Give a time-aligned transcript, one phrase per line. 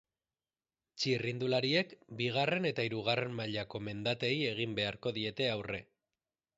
[1.03, 5.87] Txirrindulariek bigarren eta hirugarren mailako mendateei egin beharko diete aurre.